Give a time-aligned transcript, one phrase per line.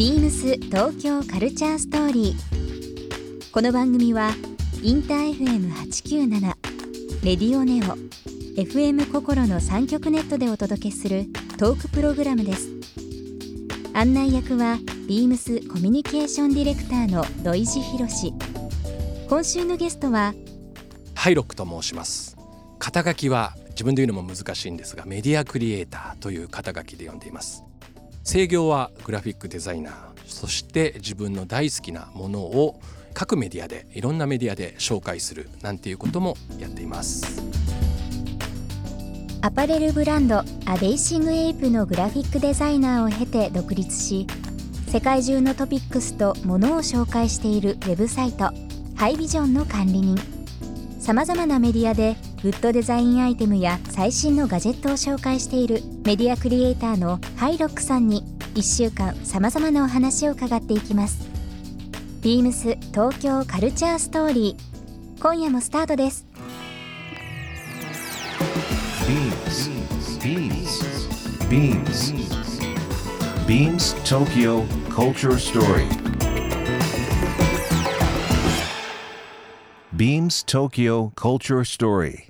[0.00, 3.52] ビームス東京カルチャーストーリー。
[3.52, 4.30] この番組は
[4.82, 6.40] インター FM897
[7.22, 7.98] レディオネオ
[8.58, 11.26] FM 心の三極ネットでお届けする
[11.58, 12.70] トークプログラムです。
[13.92, 18.32] 案内役はビームスコミュニケーションディレクターの土井博志。
[19.28, 20.32] 今週のゲストは
[21.14, 22.38] ハイロックと申します
[22.78, 27.64] 肩書きは自分で言うのも難しいんですがメディアクリエイターという肩書きで呼んでいます
[28.22, 29.94] 正業はグラフィックデザイナー。
[30.26, 32.80] そして自分の大好きなものを
[33.12, 37.42] 各メディアでいろんなメディアで紹介するなんていうこともやっています。
[39.42, 44.26] アパレルブランド A BATHING APE のグラフィックデザイナーを経て独立し
[44.88, 48.50] 世界中のトピックスとものを紹介しているウェブサイト
[48.96, 50.16] HIVISION の管理人。
[51.00, 58.22] さまざまなメディアでグッドデザインアイテムや最新のガジェットを紹介しているメディアクリエイターのハイロックさんに
[58.54, 61.28] 1週間さまざまなお話を伺っていきます
[62.22, 66.26] ビームス東京カルチャーストーリー今夜もスタートです
[69.06, 69.68] Beams.
[70.20, 70.82] Beams.
[71.50, 72.12] Beams.
[73.46, 75.88] Beams Tokyo Culture Story.
[79.96, 82.29] Beams Tokyo Culture Story.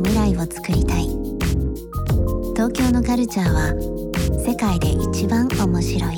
[0.00, 1.08] な未来を作りたい。
[2.54, 3.72] 東京のカルチャーは
[4.44, 6.16] 世界で一番面白い。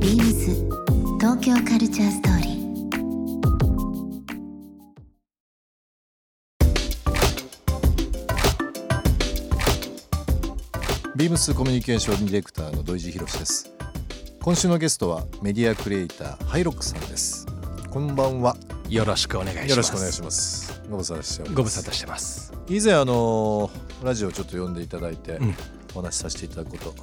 [0.00, 0.54] ビームス
[1.20, 2.56] 東京カルチャーストーリー。
[11.16, 13.70] ビームスコミュニケーションディレクターの土井博志です。
[14.42, 17.46] 今週のゲストはメディアクリエイターハイロックさんです。
[17.90, 18.56] こんばんは。
[18.88, 19.70] よろしくお願いします。
[19.70, 20.82] よろしくお願いします。
[20.88, 21.56] ご無沙汰しております。
[21.56, 22.52] ご無沙汰してます。
[22.68, 23.70] 以前あの
[24.04, 25.54] ラジオちょっと呼んでいただいて、うん。
[25.94, 26.94] お話しさせていただくこと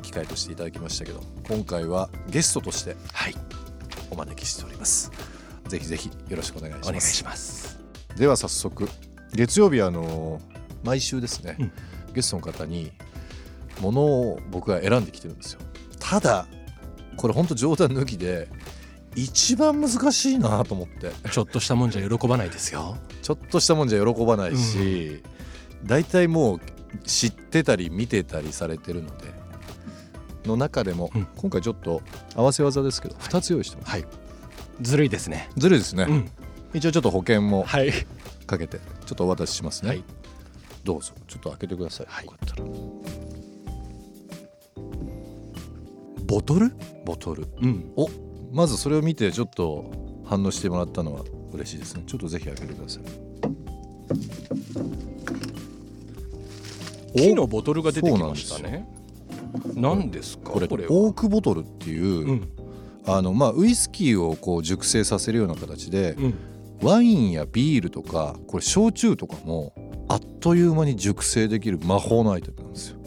[0.00, 3.34] 機会としていただきましたけど今回はゲストとしてはい。
[4.10, 5.10] お招きしております。
[5.68, 6.88] ぜひぜひよろしくお願いします。
[6.88, 7.78] お願いします。
[8.16, 8.88] では早速
[9.34, 10.40] 月曜日あの
[10.82, 11.72] 毎週ですね、うん。
[12.14, 12.92] ゲストの方に
[13.80, 15.60] ものを僕が選んできてるんですよ。
[15.98, 16.46] ただ
[17.16, 18.48] これほんと冗談抜きで
[19.14, 21.10] 一番難しいなと思って。
[21.30, 22.96] ちょっとしたもんじゃ喜ばないですよ。
[23.22, 25.22] ちょっとしたもんじゃ喜ばないし、
[25.84, 26.60] 大体もう
[27.04, 29.32] 知ってたり見てたりされてるので
[30.44, 31.26] の中でも、うん。
[31.36, 32.02] 今回ちょっと
[32.34, 34.04] 合わせ技ですけど2つ用意してます、はい。
[34.80, 35.50] ずるいですね。
[35.56, 36.30] ずるいですね、うん。
[36.74, 37.92] 一応ちょっと保険もはい。
[38.46, 40.04] かけてちょっとお渡ししますね、はい。
[40.84, 41.12] どうぞ。
[41.28, 42.24] ちょっと開けてください、はい。
[42.24, 42.64] よかったら。
[46.26, 46.72] ボトル。
[47.04, 47.46] ボトル。
[47.60, 47.92] うん。
[47.96, 48.08] お
[48.52, 49.90] まずそれを見てちょっと
[50.24, 52.04] 反応してもらったのは嬉しいですね。
[52.06, 53.02] ちょっとぜひ開けてください。
[57.14, 58.86] 木のボトルが出てきましたね。
[59.74, 60.50] 何ですか？
[60.50, 60.92] これこれは。
[60.92, 62.48] オークボトルっていう、うん。
[63.06, 66.34] あのまあウイスキーをこう熟成させるような形で、うん。
[66.82, 69.72] ワインやビールとかこれ焼酎とかも
[70.08, 72.98] あっという間に熟成できる魔法のアイテムなんですよ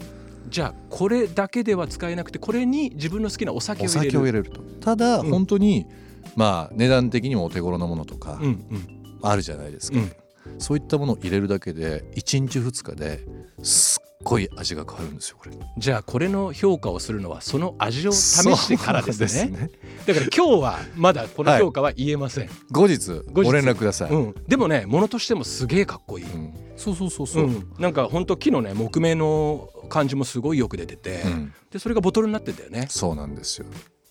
[0.56, 4.20] じゃあこれだけでは使えなくてこれに自分の好きなお酒をお入れる。
[4.20, 4.62] 入れると。
[4.80, 5.30] ただ、うん。
[5.30, 5.86] 本当に
[6.34, 9.20] まあ値段的にもお手頃なものとかうんうん。
[9.20, 10.12] あるじゃないですか、うん。
[10.58, 13.20] そういったものを入れるだけで1日2日で
[13.62, 15.56] すっごい味が変わるんですよこれ。
[15.78, 19.28] じゃあこれの評価をするのはその味を試してからですね。
[19.28, 19.70] そうなん
[20.06, 23.46] だから今日はまだこの評価は言えません、後日後日。
[23.46, 27.44] ご連絡ください、うん、でもね物としてもすげえかっこいい、うんそうそうそうそう。
[27.44, 31.52] う、ん、なんか本当木のね木目の感じもすごいよく出てて、うん。
[31.70, 32.86] でそれがボトルになってんだよね。
[32.90, 33.66] そうなんですよ。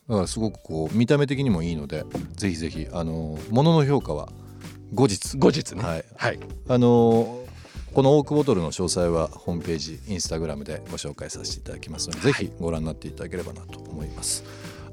[0.09, 2.05] だからすごくこう見た目的にもいいので
[2.35, 4.29] ぜひぜひあの物の評価は
[4.93, 5.37] 後日。
[5.37, 5.83] 後日ね。
[5.83, 6.05] はい。
[6.15, 7.44] はい、あの
[7.93, 12.33] このオークボトルの詳細はホームページインスタグラムでご紹介させていただきますので、はい。
[12.33, 14.43] ぜひご覧になっていただければなと思います。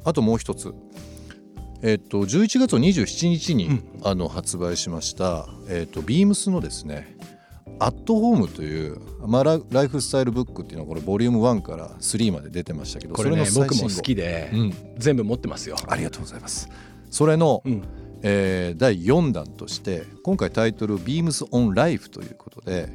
[0.04, 0.72] あともう一つ。
[1.82, 4.00] えっと11月27日に、うん。
[4.04, 7.16] あの発売しましたえっとビームスのですね
[7.80, 13.88] アットホームという、まあ、ラライフスタイルブックっていうのはこれボリューム1から3まで出てましたけどこれねその最新号。
[13.88, 15.76] 僕も好きで、うん、全部持ってますよ。
[15.88, 16.68] ありがとうございます。
[17.10, 17.82] それの、うん
[18.22, 22.88] えー第4弾として今回タイトル「Beams on Life」ということで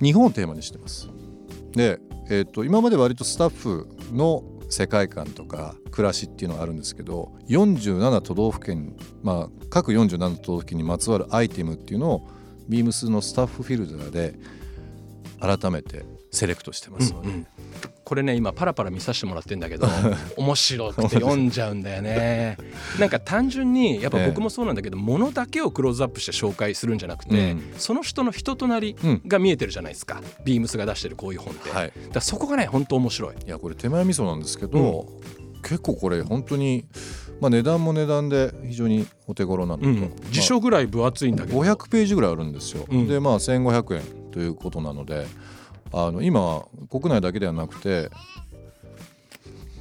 [0.00, 1.08] 日本をテーマにしてます。
[1.72, 12.28] で、えー、と今まで割とスタッフの世界観とか暮らしっていうのがあるんですけど47都道府県、まあ、各47都道府県にまつわるアイテムっていうのを
[12.68, 14.38] ビームスのスタッフフィルターで
[15.40, 17.46] 改めてセレクトしてますので、うんうん。
[18.06, 19.88] これね今パラパラ見させてもらってんだけど
[20.38, 22.56] 面白くて読んじゃうんだよね。
[23.00, 27.74] なんか単純にやっぱ僕もそうなんだけど、ものだけをクローズアップして紹介するんじゃなくて、うん。
[27.76, 28.94] その人の人となり
[29.26, 33.34] が見えてるじゃないですか、ビームスが出してるこういう本って、はい、だそこがね本当面白い。
[33.44, 35.08] いやこれ手前味噌なんですけど、
[35.64, 36.84] 結構これ本当に、
[37.40, 43.08] まあ、値段も値段で非常にお手頃なのと、うん、辞書ぐらい分厚いんだけど、500ページぐらいあるんですよ、うん。
[43.08, 45.26] でまあ1500円ということなので
[45.92, 48.10] あの今は国内だけではなくて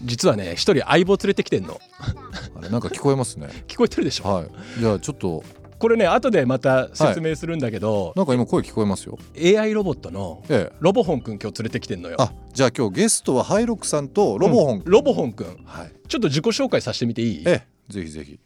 [0.03, 1.79] 実はね一人相棒連れてきてんの。
[2.57, 3.47] あれなんか聞こえますね。
[3.67, 4.27] 聞こえてるでしょ？
[4.27, 4.49] はい。
[4.79, 5.43] じゃあちょっと
[5.79, 9.17] これね後でまた説明するんだけど、なんか今声聞こえますよ。
[9.35, 10.75] AI ロボットのええ。
[10.79, 12.17] ロボホンくん今日連れてきてんのよ。
[12.19, 14.83] あじゃあ今日ゲストはハイロックさんとロボホン、うん。
[14.85, 15.91] ロボホンくんはい。
[16.07, 17.43] ちょっと自己紹介させてみていい？
[17.47, 18.39] ええぜひぜひ。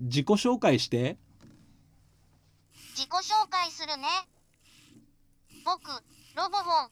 [0.00, 1.16] 自己紹介して。
[2.94, 4.04] 自己紹介するね。
[5.64, 5.90] 僕、
[6.40, 6.88] ロボホン。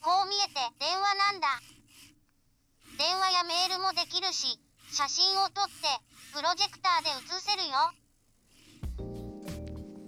[0.00, 1.48] こう見えて電話なんだ。
[2.96, 4.56] 電話やメールもできるし、
[4.92, 5.72] 写真を撮って、
[6.32, 7.74] プロジェクターで写せるよ。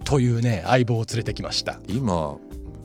[0.05, 2.37] というね相棒を連れてきました今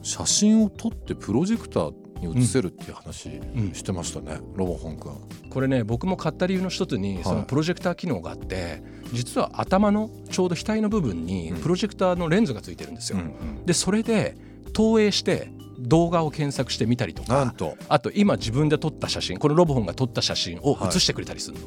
[0.02, 1.92] 写真を撮ってプロジェクター
[2.26, 5.12] に映せるっていう話んしてましたね、ロボホン君
[5.50, 8.82] これね僕も買った理由の一つにそのプロジェクター機能があって
[9.12, 13.18] 実は頭のちょうど額の部分にプロジェクターのレンズがついてるんですよ、
[13.66, 14.36] でそれで
[14.72, 17.76] 投影して動画を検索してみたりとかなんと。
[17.88, 21.66] あと今自分で撮った写真このロボホンが撮った写真を写してくれたりするの、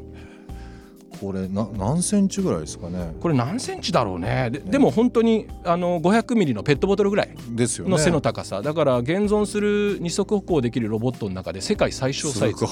[1.20, 3.14] これな何センチぐらいですかね？
[3.22, 4.50] これ何センチだろうね。
[4.52, 7.92] ででも本当にあの500ミリのペットボトルぐらいですよね。
[7.92, 12.66] の背の高さ、だから現存する二足歩行できるロボットの中で世界最小サイズ。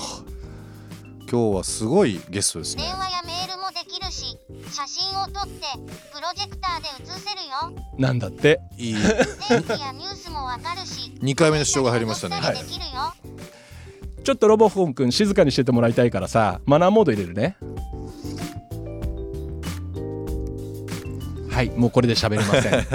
[1.32, 2.84] 今日はすごいゲストですね。
[2.84, 4.38] 電話やメールもできるし、
[4.70, 5.66] 写真を撮って、
[6.14, 7.82] プロジェクターで写せるよ。
[7.98, 8.60] なんだって。
[8.78, 8.96] いい。
[9.48, 12.36] 天気やニュースもわかるし、2回目の主張が入りましたね。
[12.38, 13.14] 撮ったりできるよ。
[14.24, 17.58] ちょっとロボホンくん静かにしててもらいたいからさマナーモード入れるね。
[21.50, 22.86] はいもうこれで喋れません。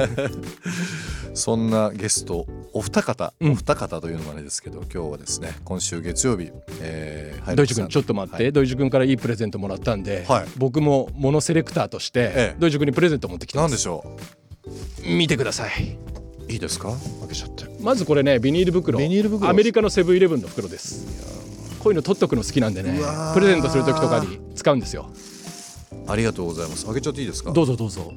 [1.34, 3.52] そんなゲストお二方、うん。
[3.52, 6.50] お二方というのもあれですけど今日はですね今週月曜日、
[6.80, 8.52] えー、ドイツ君ちょっと待って、はい。
[8.52, 10.46] ドイツ君からいいプレゼントもらったんで、はい。
[10.56, 12.56] 僕もモノセレクターとして、ええ。
[12.58, 13.70] ドイツ君にプレゼント持ってきてます。
[13.70, 14.16] 何でしょ
[15.04, 15.98] 見てください。
[16.48, 16.88] ういいですか？
[17.20, 18.98] 開けちゃってまずこれねビニール袋。
[18.98, 19.48] ビニール袋。
[19.48, 21.06] アメリカのセブンイレブンの袋です。
[21.78, 22.98] こういうの取っとくの好きなんでね。
[23.34, 25.10] プレゼントする時とかに使うんですよ。
[26.08, 26.86] ありがとうございます。
[26.86, 27.52] 開けちゃっていいですか？
[27.52, 28.12] どうぞどうぞ。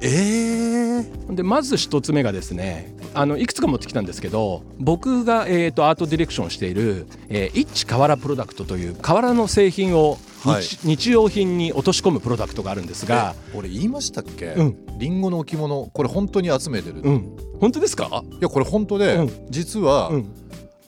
[0.00, 10.62] えー、でまず一つ目がですねあのいくつか持ってきたんですけど僕が、えー、とアートディレクションしている、えー、イッチ河原プロダクトという河原の製品を日,、はい。
[10.62, 14.98] 日用品に落とし込むプロダクトがあるんですがえ俺言いましたっけ、うん。
[14.98, 17.36] リンゴの置物これ本当に集めてる、いうん。
[17.60, 18.24] 本当ですか？
[18.40, 19.30] やこれ本当で、うん。
[19.50, 20.34] 実は、うん。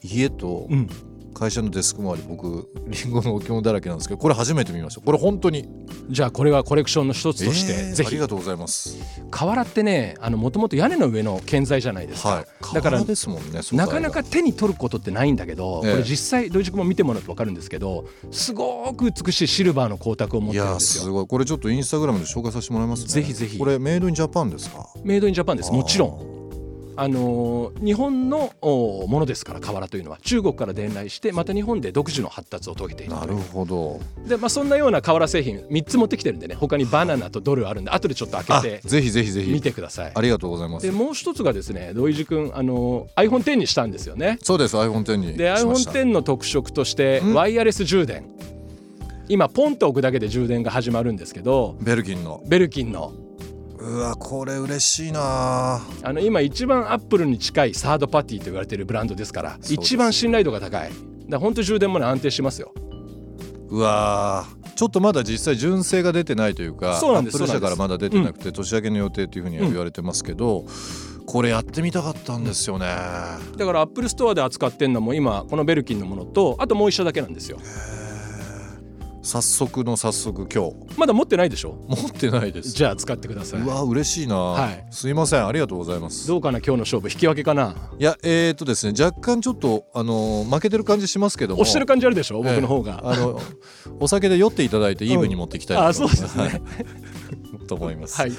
[0.03, 0.87] 家とうん
[1.35, 5.01] 会社のデスク周り僕リンゴの置物だらけなんですけどこれ初めて見ました。
[5.01, 5.69] これ本当に。
[6.09, 8.07] じゃあこれはコレクションの一つとして、えーぜひ。
[8.07, 8.97] ありがとうございます。
[9.29, 12.45] 瓦ってねもともと屋根の上の建材じゃないですか、はい。
[12.73, 15.91] だから瓦ですもんねなかなか手に取ることってないんだけど、ええ。
[15.91, 21.03] これ実際ドイツ君も見てもらうと分かるんですけどすごく美しいシルバーの光沢を持っいてるんですよ。
[21.03, 21.27] やすごい。
[21.27, 23.07] これちょっとインスタグラムで紹介させてもらいますね。
[23.09, 23.57] ぜひぜひ。
[23.57, 24.87] これメイドインジャパンですか？
[25.03, 25.71] メイドインジャパンです。
[25.71, 26.34] もちろんん
[26.97, 30.19] あのー日本のおものですから瓦というのは。
[30.21, 33.99] 中国から伝来してまた日本で独自の発達を遂げているなるほど。
[34.27, 40.11] で、まあ、そんなような瓦製品3つ持ってきてるんでね他にバナナとドルあるんで後でちょっとあ開けてぜひぜひぜ見ひてください。
[40.13, 40.85] ありがとうございます。
[40.85, 44.37] でもう一つがですね土井地君あのー iPhone10 にしたんですよね。
[44.41, 45.91] そうです iPhone10 にでしました。
[45.91, 47.33] iPhone10 の特色としてん。
[47.33, 48.29] ワイヤレス充電。
[49.27, 52.43] 今ポンと置くだけで充電が始まるんですけどベルギンの。
[52.47, 53.11] ベルキンの
[53.87, 55.79] うわこれ嬉しいな。
[56.03, 60.91] あの今一番アップルに近いサードパーティと言われているブランドですから一番信頼度が高い。
[61.29, 62.73] だ本当充電もね安定しますよ。
[63.69, 64.65] うわー。
[64.75, 70.65] ちょっとまだ実際純正が出てないというかそうなんですアップル社からまだ出てなくて、年明けの予定というふうには言われてますけど、
[71.25, 72.87] これやってみたかったんですよね、
[73.57, 77.57] だからアップルストアで扱ってんのも今このベルキンのものとあともう一社だけなんですよ
[79.25, 80.97] 早速の早速今日。
[80.99, 81.83] まだ持ってないでしょ？
[81.89, 82.69] 持ってないです。
[82.69, 83.61] じゃあ使ってください。
[83.61, 84.85] うわ嬉しいな、はい。
[84.91, 85.47] すいません。
[85.47, 86.27] ありがとうございます。
[86.27, 86.59] どうかな？
[86.59, 87.09] 今日の勝負。
[87.09, 87.75] 引き分けかな？
[87.97, 91.61] いやえー、とですね若干ちょっとあのー負けてる感じしますけども。
[91.61, 92.43] 押してる感じあるでしょ？
[92.43, 93.41] 僕の方が、ええあの
[93.99, 96.43] お酒で酔っていただいてイーブンに持っていきたいなあそうですね。
[96.43, 96.61] はい。
[97.67, 98.31] と思います、はい。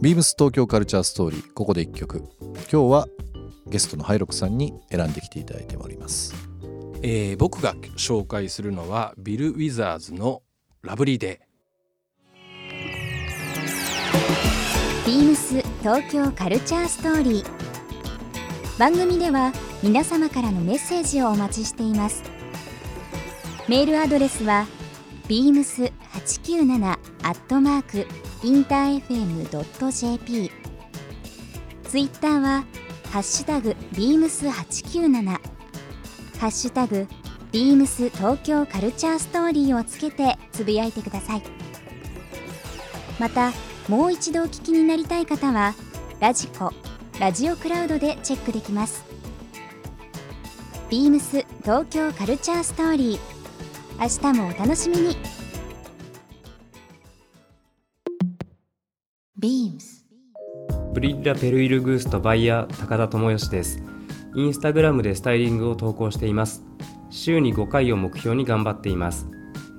[0.00, 2.24] ビームス東京カルチャーストーリーここで一曲。
[2.72, 3.06] 今日は
[3.66, 6.34] ゲストのハイロックさんに選んできていただいております
[7.02, 10.42] えー僕が紹介するのはビル・ウィザーズの
[10.82, 11.40] ラブリーデ
[15.06, 18.78] ビームス東京カルチャーストーリー。
[18.78, 19.52] 番組では
[19.82, 22.22] 皆様からのメッセージをお待ちしています。
[23.68, 24.66] メールアドレスは
[25.28, 26.96] beams897 ア
[27.32, 28.06] ットマーク
[28.46, 30.50] インター FM.jp
[31.84, 32.64] ツイッターは
[33.10, 35.57] ハッシュタグ beams897
[36.38, 37.06] ハッシュタグ
[37.50, 41.42] ビームス東京カルチャーストーリーをつけてつぶやいてください。
[43.18, 43.52] また
[43.88, 45.74] もう一度お聞きになりたい方は
[46.20, 46.72] ラジコ
[47.18, 49.04] ラジオクラウドでチェックできます。
[50.88, 53.18] ビームス東京カルチャーストーリー
[54.00, 55.16] 明日もお楽しみに。
[59.40, 60.04] Beams
[60.94, 63.97] ブリッラペルイルグーストバイヤー高田智義です。
[64.34, 66.64] インスタグラムでスタイリングを投稿しています。
[67.10, 69.28] 週に5回を目標に頑張っています。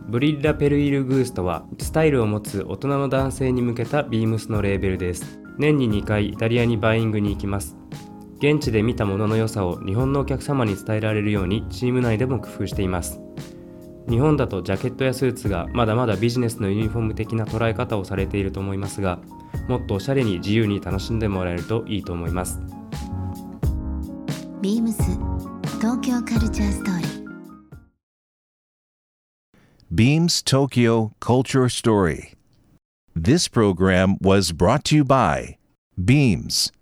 [0.07, 5.39] ブリッラペルイルグーストはスタイルを持つ大人の男性に向けたビームスのレーベルです。
[5.57, 7.77] 年に2回イタリアにバイイングに行きます。
[8.37, 13.21] 現地で見たものの良さを日本のお客様に伝えられるようにチーム内でも工夫しています。
[14.09, 19.19] 日本だとジャケットやスーツがまだまだビジネスのユニフォーム的な捉え方をされていると思いますが
[19.67, 22.59] もっとおしゃれに自由に楽しんでもらえるといいと思います
[24.60, 24.96] Beams
[25.80, 27.24] 東京カルチャーストーリー
[29.94, 32.32] Beams Tokyo Culture Story.
[33.14, 35.56] This program was brought to you by
[35.96, 36.72] Beams.